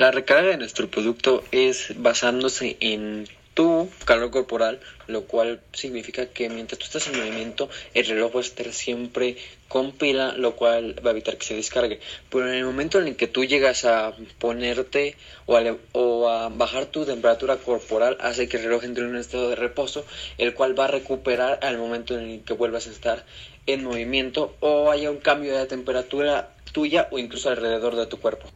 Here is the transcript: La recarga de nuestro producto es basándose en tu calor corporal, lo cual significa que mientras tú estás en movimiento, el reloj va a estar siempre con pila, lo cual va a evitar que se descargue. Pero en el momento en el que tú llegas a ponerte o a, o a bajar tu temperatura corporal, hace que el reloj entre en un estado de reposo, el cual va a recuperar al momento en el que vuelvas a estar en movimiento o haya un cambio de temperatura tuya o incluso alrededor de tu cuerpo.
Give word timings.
La 0.00 0.10
recarga 0.10 0.48
de 0.48 0.56
nuestro 0.56 0.90
producto 0.90 1.44
es 1.52 1.92
basándose 1.96 2.78
en 2.80 3.28
tu 3.52 3.90
calor 4.06 4.30
corporal, 4.30 4.80
lo 5.08 5.24
cual 5.24 5.60
significa 5.74 6.24
que 6.24 6.48
mientras 6.48 6.78
tú 6.78 6.86
estás 6.86 7.06
en 7.08 7.18
movimiento, 7.18 7.68
el 7.92 8.06
reloj 8.06 8.36
va 8.36 8.38
a 8.38 8.42
estar 8.42 8.72
siempre 8.72 9.36
con 9.68 9.92
pila, 9.92 10.32
lo 10.38 10.56
cual 10.56 10.96
va 11.04 11.10
a 11.10 11.12
evitar 11.12 11.36
que 11.36 11.44
se 11.44 11.54
descargue. 11.54 12.00
Pero 12.30 12.48
en 12.48 12.54
el 12.54 12.64
momento 12.64 12.98
en 12.98 13.08
el 13.08 13.16
que 13.16 13.26
tú 13.26 13.44
llegas 13.44 13.84
a 13.84 14.14
ponerte 14.38 15.16
o 15.44 15.58
a, 15.58 15.76
o 15.92 16.30
a 16.30 16.48
bajar 16.48 16.86
tu 16.86 17.04
temperatura 17.04 17.58
corporal, 17.58 18.16
hace 18.20 18.48
que 18.48 18.56
el 18.56 18.62
reloj 18.62 18.84
entre 18.84 19.04
en 19.04 19.10
un 19.10 19.18
estado 19.18 19.50
de 19.50 19.56
reposo, 19.56 20.06
el 20.38 20.54
cual 20.54 20.80
va 20.80 20.86
a 20.86 20.92
recuperar 20.92 21.58
al 21.60 21.76
momento 21.76 22.18
en 22.18 22.30
el 22.30 22.40
que 22.40 22.54
vuelvas 22.54 22.86
a 22.86 22.90
estar 22.90 23.26
en 23.66 23.84
movimiento 23.84 24.56
o 24.60 24.90
haya 24.90 25.10
un 25.10 25.18
cambio 25.18 25.54
de 25.54 25.66
temperatura 25.66 26.54
tuya 26.72 27.06
o 27.10 27.18
incluso 27.18 27.50
alrededor 27.50 27.96
de 27.96 28.06
tu 28.06 28.18
cuerpo. 28.18 28.50